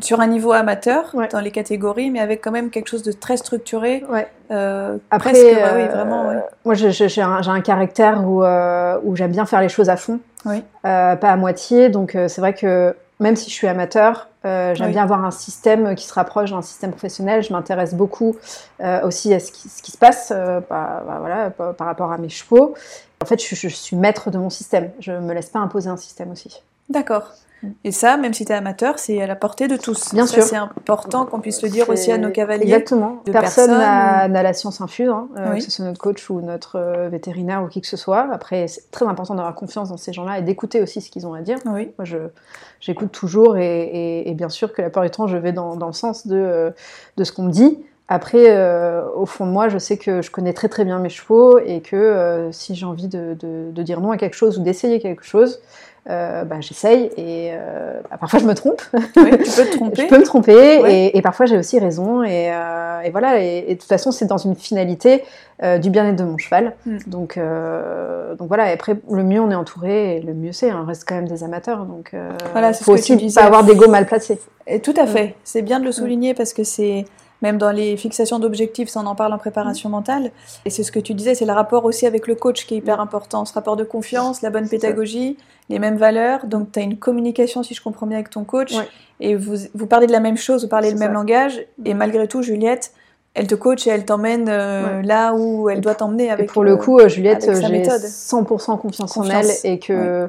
[0.00, 3.36] sur un niveau amateur dans les catégories, mais avec quand même quelque chose de très
[3.36, 4.02] structuré.
[4.08, 4.26] Ouais.
[4.50, 6.32] Euh, Après, oui, vraiment.
[6.64, 10.20] Moi, j'ai un, caractère où, où j'aime bien faire les choses à fond,
[10.82, 11.90] pas à moitié.
[11.90, 15.94] Donc, c'est vrai que même si je suis amateur, euh, j'aime bien avoir un système
[15.94, 17.42] qui se rapproche d'un système professionnel.
[17.42, 18.36] Je m'intéresse beaucoup
[18.80, 22.28] euh, aussi à ce qui, se passe euh, bah, bah, voilà, par rapport à mes
[22.28, 22.74] chevaux.
[23.22, 24.90] En fait, je, je, suis maître de mon système.
[24.98, 26.62] Je ne me laisse pas imposer un système aussi.
[26.88, 27.30] D'accord.
[27.84, 30.12] Et ça, même si tu es amateur, c'est à la portée de tous.
[30.12, 30.42] Bien sûr.
[30.42, 32.64] C'est important qu'on puisse le dire aussi à nos cavaliers.
[32.64, 33.22] Exactement.
[33.30, 37.08] Personne n'a la science infuse, hein, euh, que ce soit notre coach ou notre euh,
[37.08, 38.28] vétérinaire ou qui que ce soit.
[38.32, 41.34] Après, c'est très important d'avoir confiance dans ces gens-là et d'écouter aussi ce qu'ils ont
[41.34, 41.58] à dire.
[41.66, 41.90] Oui.
[41.98, 42.06] Moi,
[42.80, 46.26] j'écoute toujours et, bien sûr que la plupart du temps, je vais dans, le sens
[46.26, 46.70] de, euh,
[47.16, 47.78] de ce qu'on me dit.
[48.08, 48.50] Après,
[49.16, 51.80] au fond de moi, je sais que je connais très très bien mes chevaux et
[51.80, 55.62] que si j'ai envie de, de, dire non à quelque chose ou d'essayer quelque chose,
[56.10, 58.82] euh, bah, j'essaye et euh, bah, parfois je me trompe.
[58.92, 60.02] Oui, tu peux te tromper.
[60.02, 63.40] je peux me tromper et, parfois j'ai aussi raison et, euh, voilà.
[63.40, 65.22] Et, de toute façon, c'est dans une finalité
[65.80, 66.74] du bien-être de mon cheval.
[66.86, 66.98] Hmm.
[67.06, 68.70] Donc, donc voilà.
[68.70, 70.72] Et après, le mieux on est entouré, et le mieux c'est.
[70.72, 72.14] On reste quand même des amateurs, donc
[72.50, 74.40] voilà, il faut aussi pas avoir d'ego mal placé.
[74.66, 75.36] Et tout à fait.
[75.44, 77.04] C'est bien de le souligner parce que c'est
[77.42, 80.30] même dans les fixations d'objectifs, ça on en parle en préparation mentale.
[80.64, 82.78] Et c'est ce que tu disais, c'est le rapport aussi avec le coach qui est
[82.78, 85.36] hyper important, ce rapport de confiance, la bonne pédagogie,
[85.68, 86.46] les mêmes valeurs.
[86.46, 88.72] Donc tu as une communication, si je comprends bien, avec ton coach,
[89.20, 92.26] et vous, vous parlez de la même chose, vous parlez le même langage, et malgré
[92.28, 92.92] tout, Juliette,
[93.34, 96.44] elle te coach et elle t'emmène euh, là où elle doit t'emmener avec.
[96.44, 100.28] Et pour le coup, Juliette, j'ai 100% confiance, en elle et que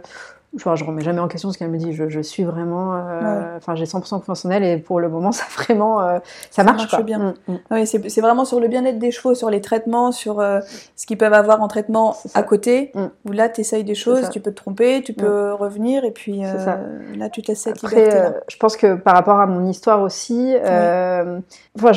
[0.55, 1.93] Enfin, je remets jamais en question ce qu'elle me dit.
[1.93, 5.45] Je, suis vraiment, euh, enfin, j'ai 100% confiance en elle et pour le moment, ça
[5.57, 6.19] vraiment, euh,
[6.51, 7.33] ça marche, bien.
[7.47, 7.59] Mm, mm.
[7.71, 10.59] Oui, c'est vraiment sur le bien-être des chevaux, sur les traitements, sur euh,
[10.95, 12.91] ce qu'ils peuvent avoir en traitement à côté.
[12.93, 13.05] Mm.
[13.25, 16.41] Où là, tu essayes des choses, tu peux te tromper, tu peux revenir et puis
[16.41, 18.37] là, tu te laisses cette Après, liberté.
[18.47, 21.41] je pense que par rapport à mon histoire aussi, enfin,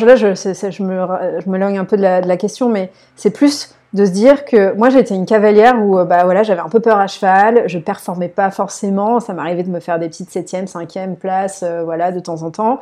[0.06, 1.06] là, je, je me,
[1.44, 4.11] je me logne un peu de la, de la question, mais c'est plus de se
[4.11, 7.64] dire que moi j'étais une cavalière où bah voilà j'avais un peu peur à cheval,
[7.66, 11.83] je performais pas forcément, ça m'arrivait de me faire des petites septième, cinquième places, euh,
[11.85, 12.81] voilà de temps en temps.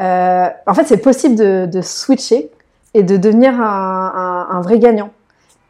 [0.00, 2.50] Euh, en fait c'est possible de, switcher
[2.94, 5.10] et de devenir un, vrai gagnant.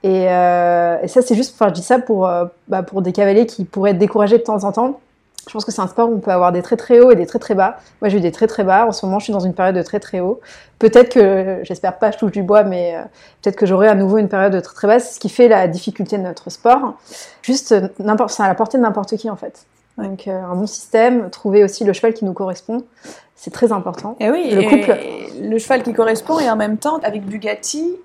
[0.02, 2.28] Et, euh, et ça c'est juste, enfin je dis ça pour
[2.68, 5.00] bah, pour des cavaliers qui pourraient être découragés de temps en temps
[5.46, 7.16] je pense que c'est un sport où on peut avoir des très très hauts et
[7.16, 7.78] des très très bas.
[8.00, 8.86] Moi, j'ai eu des très très bas.
[8.86, 10.40] En ce moment, je suis dans une période de très très haut.
[10.78, 13.02] Peut-être que, j'espère pas, je touche du bois, mais euh,
[13.42, 15.68] peut-être que j'aurai à nouveau une période de très très basse, ce qui fait la
[15.68, 16.94] difficulté de notre sport.
[17.42, 19.66] Juste, euh, n'importe, c'est à la portée de n'importe qui en fait.
[19.98, 22.84] Donc, euh, un bon système, trouver aussi le cheval qui nous correspond,
[23.36, 24.16] c'est très important.
[24.20, 24.96] Et oui, le couple.
[25.40, 27.96] le cheval qui correspond et en même temps, avec Bugatti,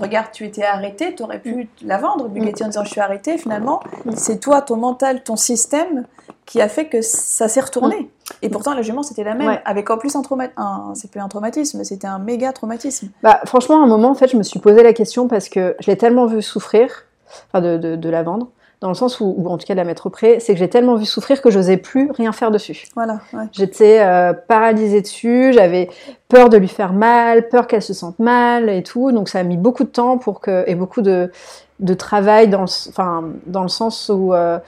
[0.00, 3.38] regarde, tu étais arrêté, tu aurais pu la vendre, Bugatti en disant je suis arrêté,
[3.38, 3.80] finalement,
[4.14, 6.06] c'est toi, ton mental, ton système
[6.46, 8.10] qui a fait que ça s'est retourné.
[8.42, 10.60] Et pourtant, la jument, c'était la même, avec en plus un traumatisme,
[10.94, 13.08] c'est plus un traumatisme, c'était un méga traumatisme.
[13.22, 15.76] Bah, franchement, à un moment, en fait, je me suis posé la question parce que
[15.80, 17.06] je l'ai tellement vu souffrir,
[17.48, 18.48] enfin, de la vendre,
[18.84, 20.68] dans le sens où, ou en tout cas de la mettre près, c'est que j'ai
[20.68, 22.84] tellement vu souffrir que j'osais plus rien faire dessus.
[22.94, 23.20] Voilà.
[23.50, 25.88] J'étais euh, paralysée dessus, j'avais
[26.28, 29.42] peur de lui faire mal, peur qu'elle se sente mal et tout, donc ça a
[29.42, 31.32] mis beaucoup de temps pour que et beaucoup de,
[31.80, 34.58] de travail dans le, enfin dans le sens où, euh,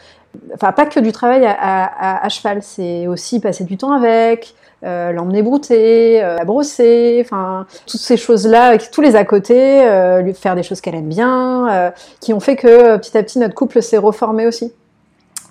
[0.54, 4.54] enfin pas que du travail à, à, à cheval, c'est aussi passer du temps avec,
[4.84, 10.20] euh, l'emmener brouter, euh, la brosser, enfin toutes ces choses-là, tous les à côté, euh,
[10.20, 13.54] lui faire des choses qu'elle aime bien, qui ont fait que petit à petit notre
[13.54, 14.72] couple s'est reformé aussi.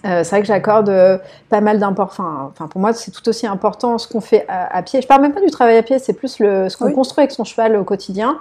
[0.04, 2.52] c'est vrai que j'accorde pas mal d'importance.
[2.52, 5.02] Enfin, pour moi, c'est tout aussi important ce qu'on fait à, pied.
[5.02, 7.32] Je parle même pas du travail à pied, c'est plus le, ce qu'on construit avec
[7.32, 8.40] son cheval au quotidien.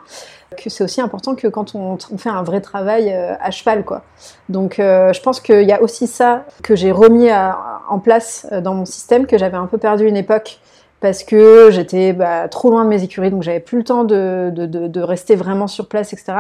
[0.63, 4.03] Que c'est aussi important que quand on, on, fait un vrai travail à cheval, quoi.
[4.51, 8.85] Donc, je pense qu'il y a aussi ça que j'ai remis en place dans mon
[8.85, 10.61] système que j'avais un peu perdu une époque
[11.05, 14.51] parce que j'étais bah, trop loin de mes écuries, donc j'avais plus le temps de,
[14.51, 16.33] de, rester vraiment sur place, etc.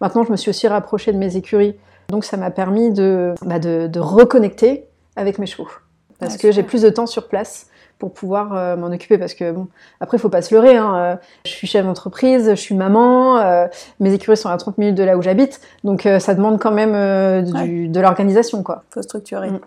[0.00, 1.74] Maintenant, je me suis aussi rapprochée de mes écuries,
[2.08, 3.58] donc ça m'a permis de, bah,
[3.96, 4.84] reconnecter
[5.16, 5.66] avec mes chevaux,
[6.20, 7.66] parce que j'ai plus de temps sur place
[7.98, 9.18] pour pouvoir euh, m'en occuper.
[9.18, 9.66] Parce que bon
[9.98, 13.66] après faut pas se leurrer hein, euh, je suis chef d'entreprise je suis maman euh,
[14.00, 15.60] mes écuries sont à 30 minutes de là où j'habite.
[15.82, 18.84] Donc ça demande quand même de l'organisation quoi.
[18.90, 19.50] Faut structurer.
[19.50, 19.60] Mm.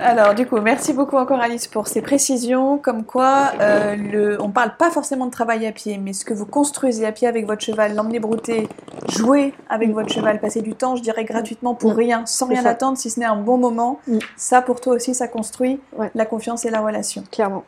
[0.00, 4.48] Alors, du coup, merci beaucoup encore Alice pour ces précisions, comme quoi euh, le, on
[4.48, 7.28] ne parle pas forcément de travail à pied, mais ce que vous construisez à pied
[7.28, 8.68] avec votre cheval, l'emmener brouter,
[9.08, 11.96] jouer avec votre cheval, passer du temps, je dirais gratuitement pour mm.
[11.96, 14.18] rien, sans rien attendre, si ce n'est un bon moment, mm.
[14.36, 15.80] ça pour toi aussi, ça construit
[16.14, 17.22] la confiance et la relation.
[17.30, 17.64] Clairement.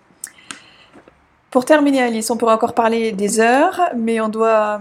[1.50, 4.80] Pour terminer Alice, on pourrait encore parler des heures, mais on doit...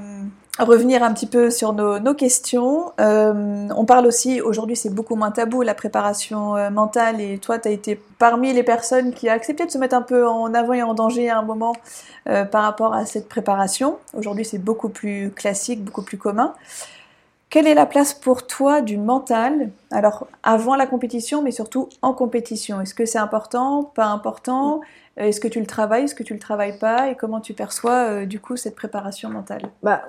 [0.57, 2.93] Revenir un petit peu sur nos, questions.
[3.01, 7.59] Euh, on parle aussi, aujourd'hui c'est beaucoup moins tabou, la préparation euh, mentale, et toi
[7.59, 10.53] tu as été parmi les personnes qui a accepté de se mettre un peu en
[10.53, 11.75] avant et en danger à un moment
[12.29, 13.97] euh, par rapport à cette préparation.
[14.13, 16.53] Aujourd'hui c'est beaucoup plus classique, beaucoup plus commun.
[17.49, 19.71] Quelle est la place pour toi du mental?
[19.91, 22.79] Alors avant la compétition, mais surtout en compétition.
[22.79, 24.79] Est-ce que c'est important, pas important?
[25.17, 28.10] Est-ce que tu le travailles, est-ce que tu le travailles pas et comment tu perçois
[28.10, 30.01] euh, du coup cette préparation mentale bah,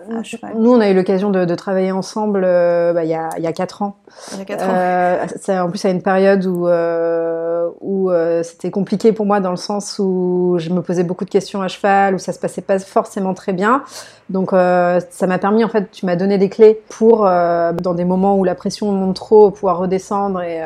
[0.57, 3.47] Nous, on a eu l'occasion de, travailler ensemble euh, bah, il, y a, il y
[3.47, 3.97] a 4 ans.
[4.33, 5.65] Il y a 4 ans.
[5.65, 6.69] En plus à une période où,
[7.81, 8.11] où
[8.43, 11.69] c'était compliqué pour moi dans le sens où je me posais beaucoup de questions à
[11.69, 13.85] cheval, où ça se passait pas forcément très bien.
[14.29, 18.37] Donc ça m'a permis, en fait, tu m'as donné des clés pour, dans des moments
[18.37, 20.61] où la pression monte trop, pouvoir redescendre et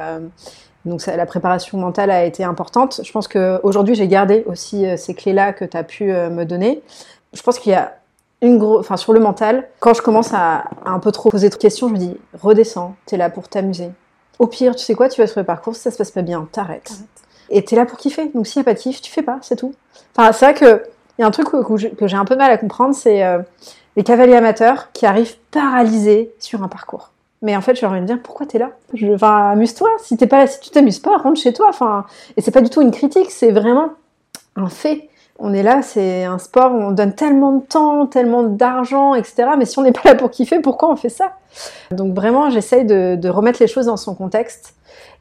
[0.84, 3.00] donc la préparation mentale a été importante.
[3.04, 6.44] Je pense qu'aujourd'hui, j'ai gardé aussi euh, ces clés-là que tu as pu euh, me
[6.44, 6.82] donner.
[7.32, 7.96] Je pense qu'il y a
[8.40, 8.80] une grosse...
[8.80, 11.92] Enfin, sur le mental, quand je commence à, un peu trop poser de questions, je
[11.92, 13.90] me dis, redescends, tu es là pour t'amuser.
[14.38, 16.22] Au pire, tu sais quoi, tu vas sur le parcours, si ça se passe pas
[16.22, 16.92] bien, t'arrêtes.
[17.50, 18.30] Et tu es là pour kiffer.
[18.34, 19.74] Donc s'il n'y a pas de kiff, tu fais pas, c'est tout.
[20.16, 20.80] Enfin, c'est vrai qu'il
[21.18, 23.40] y a un truc que, j'ai un peu mal à comprendre, c'est euh,
[23.96, 27.10] les cavaliers amateurs qui arrivent paralysés sur un parcours.
[27.42, 28.72] Mais en fait, je leur de dire pourquoi t'es là?
[29.14, 29.88] Enfin, amuse-toi.
[30.02, 31.66] Si t'es pas là, si tu t'amuses pas, rentre chez toi.
[31.70, 32.04] Enfin,
[32.36, 33.90] et c'est pas du tout une critique, c'est vraiment
[34.56, 35.08] un fait.
[35.38, 39.50] on est là, c'est un sport où on donne tellement de temps, tellement d'argent, etc.
[39.56, 41.32] Mais si on n'est pas là pour kiffer, pourquoi on fait ça?
[41.90, 44.74] Donc vraiment, j'essaye de, remettre les choses dans son contexte.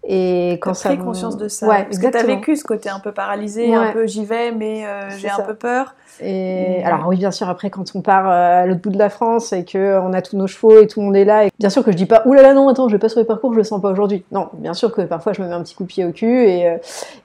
[0.08, 0.90] Et quand ça.
[0.90, 1.68] pris conscience de ça.
[1.68, 4.52] Ouais, parce que tu as vécu ce côté un peu paralysé, un peu j'y vais,
[4.52, 5.94] mais euh, j'ai un peu peur.
[6.22, 9.10] Et alors oui, bien sûr, après quand on part euh, à l'autre bout de la
[9.10, 11.52] France et que on a tous nos chevaux et tout le monde est là, et
[11.60, 13.20] bien sûr que je dis pas oulala là là, non, attends, je vais pas sur
[13.20, 14.24] le parcours, je le sens pas aujourd'hui.
[14.32, 16.46] Non, bien sûr que parfois je me mets un petit coup de pied au cul
[16.48, 16.78] et, euh,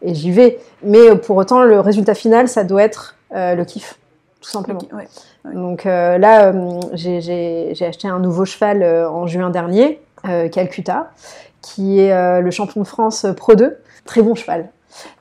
[0.03, 0.59] et j'y vais.
[0.83, 3.99] Mais pour autant, le résultat final, ça doit être le kiff,
[4.41, 4.81] tout simplement.
[5.53, 6.53] Donc là,
[6.93, 10.01] j'ai acheté un nouveau cheval en juin dernier,
[10.53, 11.11] Calcutta
[11.65, 13.77] qui est euh, le champion de France Pro 2.
[14.05, 14.71] Très bon cheval.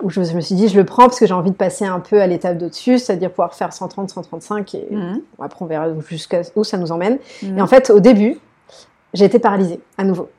[0.03, 1.99] Où je, me suis dit, je le prends parce que j'ai envie de passer un
[1.99, 5.21] peu à l'étape d'au-dessus, c'est-à-dire pouvoir faire 130, 135 et mhm.
[5.41, 7.17] après on verra jusqu'à où ça nous emmène.
[7.41, 7.57] Mhm.
[7.57, 8.37] Et en fait, au début,
[9.15, 10.29] j'ai été paralysée à nouveau.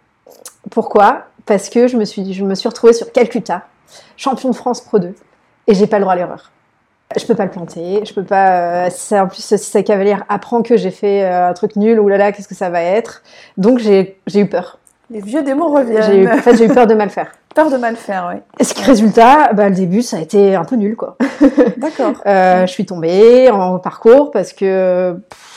[0.70, 1.24] Pourquoi?
[1.46, 3.66] Parce que je me suis, je me suis retrouvée sur Calcutta,
[4.16, 5.14] champion de France Pro 2,
[5.66, 6.52] et j'ai pas le droit à l'erreur.
[7.16, 8.86] Je peux pas le planter, je peux pas.
[8.86, 12.32] Euh, en plus, si sa cavalière apprend que j'ai fait euh, un truc nul, oulala,
[12.32, 13.22] qu'est-ce que ça va être?
[13.56, 14.78] Donc j'ai eu peur.
[15.10, 16.02] Les vieux démons reviennent.
[16.02, 17.32] J'ai en fait, j'ai eu peur de mal faire.
[17.54, 18.40] Peur de mal faire, oui.
[18.58, 21.16] Et ce résultat, bah, le début, ça a été un peu nul, quoi.
[21.76, 22.14] D'accord.
[22.26, 25.16] euh, je suis tombée en parcours parce que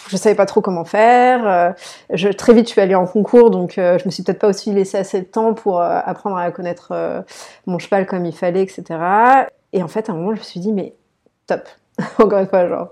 [0.10, 1.48] je savais pas trop comment faire.
[1.48, 1.72] Euh,
[2.14, 4.48] je, très vite, je suis allée en concours, donc euh, je me suis peut-être pas
[4.48, 7.26] aussi laissé assez de temps pour euh, apprendre à connaître
[7.66, 8.84] mon cheval comme il fallait, etc.
[9.74, 10.96] Et en fait, à un moment, je me suis dit, mais
[11.46, 11.68] top.
[12.20, 12.90] Encore une fois, genre,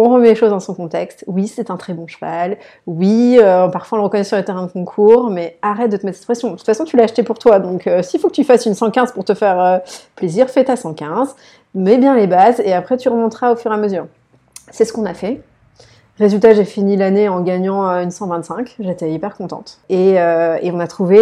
[0.00, 1.24] on remet les choses dans son contexte.
[1.26, 2.56] Oui, c'est un très bon cheval.
[2.86, 6.06] Oui, euh, parfois on le reconnaît sur les terrains de concours, mais arrête de te
[6.06, 6.50] mettre cette pression.
[6.50, 7.58] De toute façon, tu l'as acheté pour toi.
[7.58, 9.78] Donc, euh, s'il faut que tu fasses une 115 pour te faire euh,
[10.16, 11.36] plaisir, fais ta 115.
[11.74, 14.06] Mets bien les bases et après tu remonteras au fur et à mesure.
[14.70, 15.42] C'est ce qu'on a fait.
[16.18, 18.76] Résultat, j'ai fini l'année en gagnant une 125.
[18.80, 19.78] J'étais hyper contente.
[19.88, 21.16] Et, on a trouvé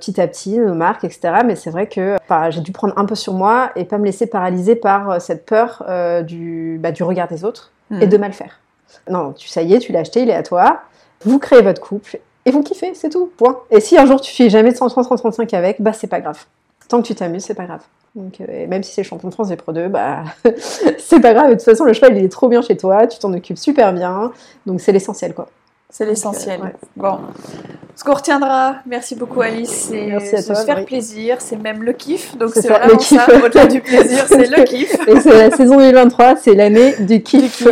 [0.00, 1.42] petit à petit nos marques, etc.
[1.44, 2.16] Mais c'est vrai que
[2.50, 5.84] j'ai dû prendre un peu sur moi et pas me laisser paralyser par cette peur
[5.86, 8.20] bah, du regard des autres et de hmm.
[8.20, 8.60] mal faire.
[9.08, 10.82] Non, tu, ça y est, tu l'as acheté, il est à toi.
[11.24, 13.60] Vous créez votre couple et vous kiffez, c'est tout, point.
[13.70, 16.44] Et si un jour tu fais jamais de 130, 135 avec, bah c'est pas grave.
[16.88, 17.82] Tant que tu t'amuses, c'est pas grave.
[18.14, 20.24] Donc, euh, même si c'est le champion de France des Pro 2, bah
[20.98, 21.50] c'est pas grave.
[21.50, 23.92] De toute façon, le cheval il est trop bien chez toi, tu t'en occupes super
[23.92, 24.32] bien.
[24.66, 25.48] Donc c'est l'essentiel quoi.
[25.92, 26.60] C'est l'essentiel.
[26.62, 27.18] Euh, bon,
[27.94, 32.36] ce qu'on retiendra, merci beaucoup Alice, c'est se faire plaisir, c'est même le kiff.
[32.36, 34.96] Donc c'est vraiment ça, au-delà du plaisir, c'est le kiff.
[35.06, 37.64] Et c'est la saison 2023, c'est l'année du kiff.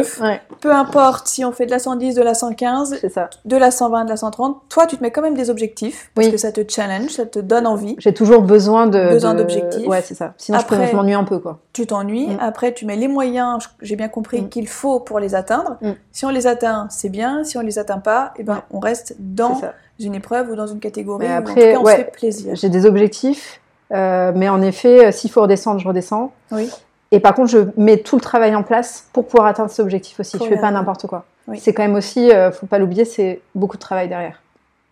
[0.61, 3.31] Peu importe si on fait de la 110, de la 115, ça.
[3.47, 6.29] de la 120, de la 130, toi tu te mets quand même des objectifs parce
[6.29, 7.97] que ça te challenge, ça te donne envie.
[7.99, 9.89] J'ai toujours besoin de besoin d'objectifs.
[9.89, 10.35] Ouais, c'est ça.
[10.37, 11.61] Sinon Après, je, m'ennuie un peu quoi.
[11.73, 12.29] Tu t'ennuies.
[12.29, 12.39] Mm.
[12.41, 14.49] Après tu mets les moyens, j'ai bien compris mm.
[14.51, 15.79] qu'il faut pour les atteindre.
[15.81, 15.93] Mm.
[16.13, 17.43] Si on les atteint, c'est bien.
[17.43, 19.61] Si on les atteint pas, et eh ben on reste dans
[19.99, 21.27] une épreuve ou dans une catégorie.
[21.27, 22.55] Mais après, on se fait plaisir.
[22.55, 23.61] J'ai des objectifs,
[23.93, 26.33] euh, mais en effet, euh, s'il faut redescendre, je redescends.
[26.53, 26.71] Oui.
[27.13, 30.21] Et par contre, je mets tout le travail en place pour pouvoir atteindre cet objectif
[30.21, 30.39] aussi.
[30.39, 31.25] Je fais pas n'importe quoi.
[31.57, 34.41] C'est quand même aussi, euh, faut pas l'oublier, c'est beaucoup de travail derrière.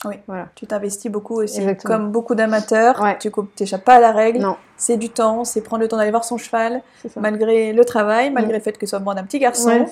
[0.05, 0.49] Oui, voilà.
[0.55, 1.61] tu t'investis beaucoup aussi.
[1.85, 4.47] Comme beaucoup d'amateurs, tu n'échappes pas à la règle.
[4.77, 6.83] C'est du temps, c'est prendre le temps d'aller voir son cheval,
[7.17, 9.87] malgré le travail, malgré le fait que ce soit un petit garçon,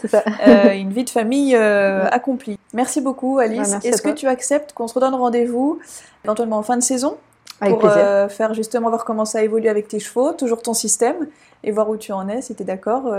[0.46, 2.56] euh, une vie de famille euh, accomplie.
[2.72, 3.74] Merci beaucoup Alice.
[3.82, 5.80] Est-ce que tu acceptes qu'on se redonne rendez-vous
[6.24, 7.16] éventuellement en fin de saison
[7.60, 11.26] pour euh, faire justement voir comment ça évolue avec tes chevaux, toujours ton système,
[11.64, 13.12] et voir où tu en es, si tu es d'accord.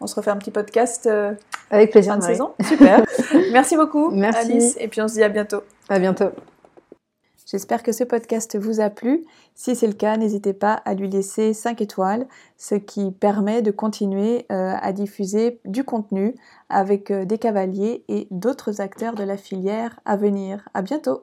[0.00, 1.08] on se refait un petit podcast
[1.70, 2.52] avec plaisir, fin de saison.
[2.62, 3.04] Super.
[3.52, 4.52] Merci beaucoup Merci.
[4.52, 5.62] Alice, et puis on se dit à bientôt.
[5.88, 6.30] À bientôt.
[7.46, 9.24] J'espère que ce podcast vous a plu.
[9.54, 13.70] Si c'est le cas, n'hésitez pas à lui laisser 5 étoiles, ce qui permet de
[13.70, 16.34] continuer euh, à diffuser du contenu
[16.68, 20.68] avec euh, des cavaliers et d'autres acteurs de la filière à venir.
[20.74, 21.22] À bientôt!